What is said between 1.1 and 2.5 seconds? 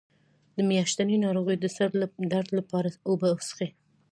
ناروغۍ د سر درد